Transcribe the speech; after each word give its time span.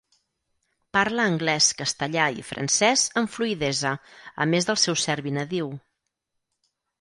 Parla 0.95 1.25
anglès, 1.31 1.67
castellà 1.81 2.25
i 2.43 2.45
francès 2.47 3.03
amb 3.23 3.33
fluïdesa, 3.35 3.93
a 4.47 4.49
més 4.55 4.69
del 4.71 4.81
seu 4.87 4.99
serbi 5.05 5.35
nadiu. 5.37 5.71